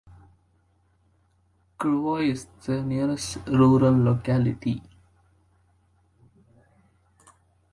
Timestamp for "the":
2.65-2.81